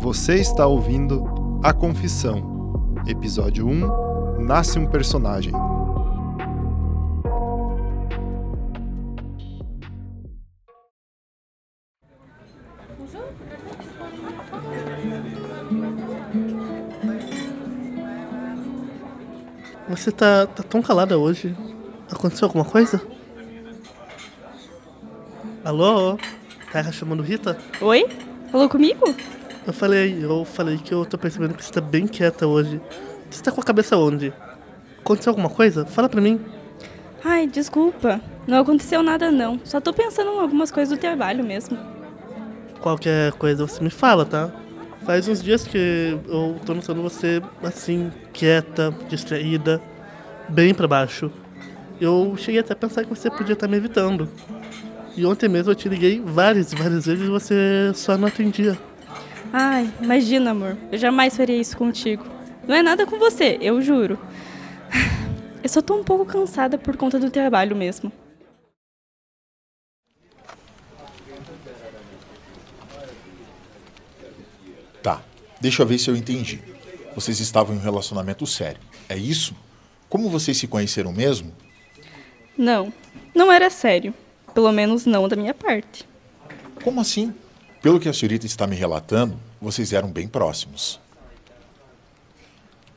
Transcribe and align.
Você 0.00 0.36
está 0.36 0.66
ouvindo 0.66 1.22
A 1.62 1.74
Confissão, 1.74 2.94
episódio 3.06 3.68
1 3.68 4.40
Nasce 4.40 4.78
um 4.78 4.86
Personagem. 4.86 5.52
Você 19.86 20.10
tá, 20.10 20.46
tá 20.46 20.62
tão 20.62 20.80
calada 20.80 21.18
hoje. 21.18 21.54
Aconteceu 22.10 22.48
alguma 22.48 22.64
coisa? 22.64 23.02
Alô? 25.62 26.16
Tá 26.72 26.90
chamando 26.90 27.22
Rita? 27.22 27.58
Oi? 27.82 28.06
Falou 28.50 28.66
comigo? 28.66 29.14
Eu 29.66 29.72
falei, 29.72 30.18
eu 30.22 30.44
falei 30.44 30.78
que 30.78 30.92
eu 30.92 31.04
tô 31.04 31.18
percebendo 31.18 31.54
que 31.54 31.64
você 31.64 31.72
tá 31.72 31.80
bem 31.80 32.06
quieta 32.06 32.46
hoje. 32.46 32.80
Você 33.30 33.42
tá 33.42 33.52
com 33.52 33.60
a 33.60 33.64
cabeça 33.64 33.96
onde? 33.96 34.32
Aconteceu 34.98 35.30
alguma 35.30 35.50
coisa? 35.50 35.84
Fala 35.84 36.08
pra 36.08 36.20
mim. 36.20 36.40
Ai, 37.24 37.46
desculpa. 37.46 38.20
Não 38.46 38.58
aconteceu 38.60 39.02
nada 39.02 39.30
não. 39.30 39.60
Só 39.64 39.80
tô 39.80 39.92
pensando 39.92 40.30
em 40.30 40.38
algumas 40.40 40.70
coisas 40.70 40.96
do 40.96 41.00
trabalho 41.00 41.44
mesmo. 41.44 41.78
Qualquer 42.80 43.32
coisa 43.32 43.66
você 43.66 43.82
me 43.82 43.90
fala, 43.90 44.24
tá? 44.24 44.50
Faz 45.04 45.28
uns 45.28 45.42
dias 45.42 45.66
que 45.66 46.18
eu 46.26 46.56
tô 46.64 46.74
notando 46.74 47.02
você 47.02 47.42
assim, 47.62 48.10
quieta, 48.32 48.94
distraída, 49.08 49.80
bem 50.48 50.72
pra 50.72 50.88
baixo. 50.88 51.30
Eu 52.00 52.34
cheguei 52.38 52.60
até 52.60 52.72
a 52.72 52.76
pensar 52.76 53.04
que 53.04 53.10
você 53.10 53.30
podia 53.30 53.52
estar 53.52 53.68
me 53.68 53.76
evitando. 53.76 54.28
E 55.16 55.26
ontem 55.26 55.48
mesmo 55.48 55.70
eu 55.70 55.74
te 55.74 55.88
liguei 55.88 56.22
várias, 56.24 56.72
várias 56.72 57.04
vezes 57.06 57.26
e 57.26 57.30
você 57.30 57.92
só 57.94 58.16
não 58.16 58.28
atendia. 58.28 58.78
Ai, 59.52 59.92
imagina, 60.00 60.52
amor. 60.52 60.76
Eu 60.92 60.98
jamais 60.98 61.36
faria 61.36 61.56
isso 61.56 61.76
contigo. 61.76 62.24
Não 62.66 62.74
é 62.74 62.82
nada 62.82 63.04
com 63.04 63.18
você, 63.18 63.58
eu 63.60 63.80
juro. 63.82 64.18
Eu 65.62 65.68
só 65.68 65.82
tô 65.82 65.94
um 65.94 66.02
pouco 66.02 66.24
cansada 66.24 66.78
por 66.78 66.96
conta 66.96 67.18
do 67.18 67.30
trabalho 67.30 67.76
mesmo. 67.76 68.10
Tá, 75.02 75.22
deixa 75.60 75.82
eu 75.82 75.86
ver 75.86 75.98
se 75.98 76.08
eu 76.08 76.16
entendi. 76.16 76.62
Vocês 77.14 77.40
estavam 77.40 77.74
em 77.74 77.78
um 77.78 77.82
relacionamento 77.82 78.46
sério, 78.46 78.80
é 79.06 79.18
isso? 79.18 79.54
Como 80.08 80.30
vocês 80.30 80.56
se 80.56 80.66
conheceram 80.66 81.12
mesmo? 81.12 81.52
Não, 82.56 82.90
não 83.34 83.52
era 83.52 83.68
sério. 83.68 84.14
Pelo 84.54 84.72
menos 84.72 85.04
não 85.04 85.28
da 85.28 85.36
minha 85.36 85.54
parte. 85.54 86.08
Como 86.82 87.00
assim? 87.00 87.34
Pelo 87.82 87.98
que 87.98 88.10
a 88.10 88.12
senhorita 88.12 88.44
está 88.44 88.66
me 88.66 88.76
relatando, 88.76 89.38
vocês 89.58 89.94
eram 89.94 90.10
bem 90.10 90.28
próximos. 90.28 91.00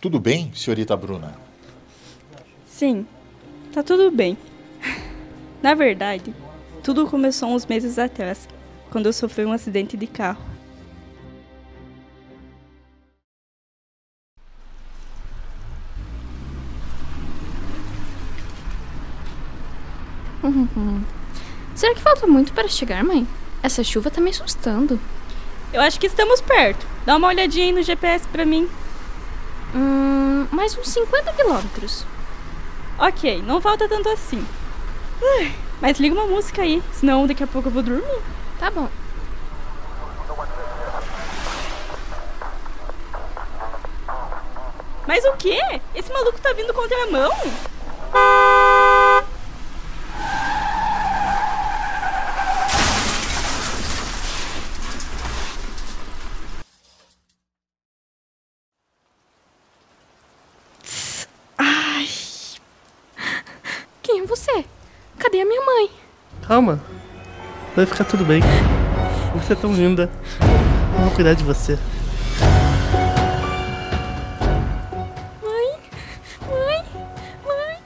Tudo 0.00 0.18
bem, 0.18 0.52
senhorita 0.52 0.96
Bruna? 0.96 1.32
Sim, 2.66 3.06
tá 3.72 3.84
tudo 3.84 4.10
bem. 4.10 4.36
Na 5.62 5.74
verdade, 5.74 6.34
tudo 6.82 7.06
começou 7.06 7.50
uns 7.50 7.64
meses 7.64 8.00
atrás, 8.00 8.48
quando 8.90 9.06
eu 9.06 9.12
sofri 9.12 9.44
um 9.44 9.52
acidente 9.52 9.96
de 9.96 10.08
carro. 10.08 10.42
Será 21.76 21.94
que 21.94 22.00
falta 22.00 22.26
muito 22.26 22.52
para 22.52 22.68
chegar, 22.68 23.04
mãe? 23.04 23.26
Essa 23.64 23.82
chuva 23.82 24.10
tá 24.10 24.20
me 24.20 24.28
assustando. 24.28 25.00
Eu 25.72 25.80
acho 25.80 25.98
que 25.98 26.06
estamos 26.06 26.38
perto. 26.42 26.86
Dá 27.06 27.16
uma 27.16 27.28
olhadinha 27.28 27.64
aí 27.64 27.72
no 27.72 27.82
GPS 27.82 28.28
pra 28.28 28.44
mim. 28.44 28.68
Hum, 29.74 30.46
mais 30.50 30.76
uns 30.76 30.88
50 30.88 31.32
quilômetros. 31.32 32.04
Ok, 32.98 33.40
não 33.40 33.62
falta 33.62 33.88
tanto 33.88 34.10
assim. 34.10 34.46
Ai, 35.38 35.54
Mas 35.80 35.98
liga 35.98 36.14
uma 36.14 36.26
música 36.26 36.60
aí, 36.60 36.82
senão 36.92 37.26
daqui 37.26 37.42
a 37.42 37.46
pouco 37.46 37.68
eu 37.68 37.72
vou 37.72 37.82
dormir. 37.82 38.20
Tá 38.60 38.70
bom. 38.70 38.90
Mas 45.06 45.24
o 45.24 45.32
quê? 45.38 45.58
Esse 45.94 46.12
maluco 46.12 46.38
tá 46.38 46.52
vindo 46.52 46.74
contra 46.74 47.02
a 47.04 47.10
mão? 47.10 47.32
Ai. 48.12 48.74
É 64.24 64.26
você? 64.26 64.64
Cadê 65.18 65.42
a 65.42 65.44
minha 65.44 65.60
mãe? 65.60 65.90
Calma. 66.48 66.82
Vai 67.76 67.84
ficar 67.84 68.04
tudo 68.04 68.24
bem. 68.24 68.40
Você 69.34 69.52
é 69.52 69.56
tão 69.56 69.74
linda. 69.74 70.10
Eu 70.96 71.04
vou 71.04 71.14
cuidar 71.14 71.34
de 71.34 71.44
você. 71.44 71.78
Mãe? 75.42 75.78
Mãe? 76.48 76.84
Mãe? 77.46 77.78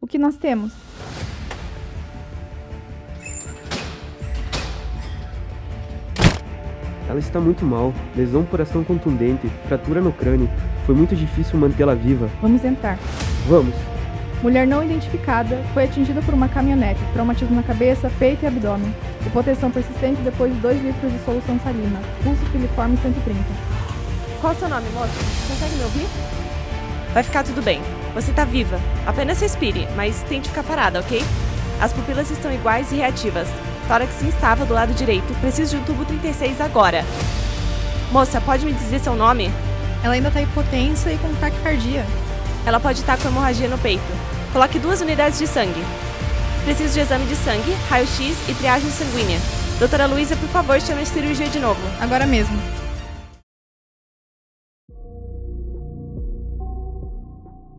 O 0.00 0.06
que 0.06 0.16
nós 0.16 0.36
temos? 0.36 0.91
Ela 7.12 7.20
está 7.20 7.38
muito 7.38 7.62
mal, 7.62 7.92
lesão 8.16 8.42
por 8.42 8.58
ação 8.58 8.82
contundente, 8.82 9.46
fratura 9.68 10.00
no 10.00 10.10
crânio. 10.10 10.48
Foi 10.86 10.94
muito 10.94 11.14
difícil 11.14 11.58
mantê-la 11.58 11.94
viva. 11.94 12.26
Vamos 12.40 12.64
entrar. 12.64 12.98
Vamos. 13.46 13.74
Mulher 14.42 14.66
não 14.66 14.82
identificada 14.82 15.62
foi 15.74 15.84
atingida 15.84 16.22
por 16.22 16.32
uma 16.32 16.48
caminhonete, 16.48 16.98
traumatismo 17.12 17.54
na 17.54 17.62
cabeça, 17.62 18.10
peito 18.18 18.44
e 18.44 18.46
abdômen. 18.46 18.94
Hipotensão 19.26 19.70
persistente 19.70 20.22
depois 20.22 20.54
de 20.54 20.58
2 20.60 20.82
litros 20.82 21.12
de 21.12 21.18
solução 21.18 21.60
salina. 21.62 22.00
Pulso 22.24 22.46
filiforme 22.46 22.96
130. 22.96 23.38
Qual 24.40 24.54
o 24.54 24.56
seu 24.56 24.70
nome, 24.70 24.86
moço? 24.94 25.12
Consegue 25.50 25.76
me 25.76 25.82
ouvir? 25.82 26.06
Vai 27.12 27.22
ficar 27.22 27.42
tudo 27.44 27.60
bem. 27.60 27.82
Você 28.14 28.32
tá 28.32 28.46
viva. 28.46 28.80
Apenas 29.06 29.38
respire, 29.38 29.86
mas 29.94 30.22
tente 30.22 30.48
ficar 30.48 30.62
parada, 30.62 31.00
ok? 31.00 31.22
As 31.78 31.92
pupilas 31.92 32.30
estão 32.30 32.50
iguais 32.50 32.90
e 32.90 32.94
reativas. 32.94 33.50
Tórax 33.88 34.22
instável 34.22 34.66
do 34.66 34.74
lado 34.74 34.94
direito. 34.94 35.34
Preciso 35.40 35.76
de 35.76 35.82
um 35.82 35.84
tubo 35.84 36.04
36 36.04 36.60
agora. 36.60 37.04
Moça, 38.10 38.40
pode 38.40 38.64
me 38.64 38.72
dizer 38.72 39.00
seu 39.00 39.14
nome? 39.14 39.50
Ela 40.02 40.14
ainda 40.14 40.30
tá 40.30 40.40
hipotensa 40.40 41.12
e 41.12 41.18
com 41.18 41.32
taquicardia. 41.34 42.04
Ela 42.66 42.78
pode 42.78 43.00
estar 43.00 43.16
com 43.18 43.28
hemorragia 43.28 43.68
no 43.68 43.78
peito. 43.78 44.02
Coloque 44.52 44.78
duas 44.78 45.00
unidades 45.00 45.38
de 45.38 45.46
sangue. 45.46 45.82
Preciso 46.64 46.94
de 46.94 47.00
exame 47.00 47.26
de 47.26 47.36
sangue, 47.36 47.72
raio-x 47.88 48.36
e 48.48 48.54
triagem 48.54 48.90
sanguínea. 48.90 49.38
Doutora 49.78 50.06
Luísa, 50.06 50.36
por 50.36 50.48
favor, 50.48 50.80
chame 50.80 51.02
a 51.02 51.06
cirurgia 51.06 51.48
de 51.48 51.58
novo. 51.58 51.80
Agora 52.00 52.26
mesmo. 52.26 52.56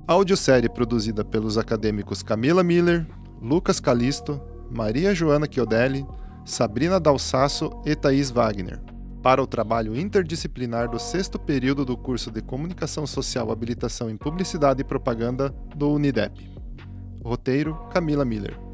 Audiosérie 0.05 0.69
produzida 0.69 1.23
pelos 1.23 1.57
acadêmicos 1.57 2.21
Camila 2.21 2.61
Miller, 2.61 3.07
Lucas 3.41 3.79
Calisto, 3.79 4.41
Maria 4.73 5.13
Joana 5.13 5.47
Chiodelli, 5.49 6.05
Sabrina 6.43 6.99
Dalsasso 6.99 7.69
e 7.85 7.95
Thaís 7.95 8.31
Wagner, 8.31 8.81
para 9.21 9.41
o 9.41 9.45
trabalho 9.45 9.95
interdisciplinar 9.95 10.89
do 10.89 10.97
sexto 10.97 11.39
período 11.39 11.85
do 11.85 11.95
curso 11.95 12.31
de 12.31 12.41
Comunicação 12.41 13.05
Social 13.05 13.51
Habilitação 13.51 14.09
em 14.09 14.17
Publicidade 14.17 14.81
e 14.81 14.83
Propaganda 14.83 15.53
do 15.75 15.91
Unidep. 15.91 16.51
Roteiro: 17.23 17.75
Camila 17.91 18.25
Miller. 18.25 18.72